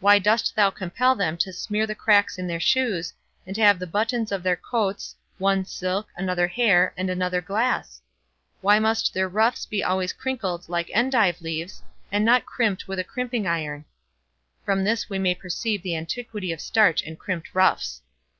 [0.00, 3.12] Why dost thou compel them to smear the cracks in their shoes,
[3.46, 8.02] and to have the buttons of their coats, one silk, another hair, and another glass?
[8.62, 13.04] Why must their ruffs be always crinkled like endive leaves, and not crimped with a
[13.04, 13.84] crimping iron?"
[14.64, 18.02] (From this we may perceive the antiquity of starch and crimped ruffs.)